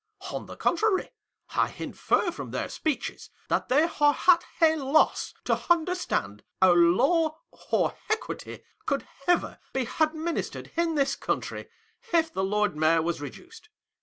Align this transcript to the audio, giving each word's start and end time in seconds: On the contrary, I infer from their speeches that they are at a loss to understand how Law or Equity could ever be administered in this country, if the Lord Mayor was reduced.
On 0.31 0.47
the 0.47 0.55
contrary, 0.55 1.11
I 1.51 1.75
infer 1.77 2.31
from 2.31 2.49
their 2.49 2.69
speeches 2.69 3.29
that 3.49 3.69
they 3.69 3.83
are 3.99 4.17
at 4.27 4.43
a 4.59 4.75
loss 4.75 5.35
to 5.43 5.61
understand 5.69 6.43
how 6.59 6.73
Law 6.73 7.37
or 7.69 7.95
Equity 8.09 8.63
could 8.87 9.07
ever 9.27 9.59
be 9.73 9.87
administered 9.99 10.71
in 10.75 10.95
this 10.95 11.15
country, 11.15 11.69
if 12.11 12.33
the 12.33 12.43
Lord 12.43 12.75
Mayor 12.75 13.03
was 13.03 13.21
reduced. 13.21 13.69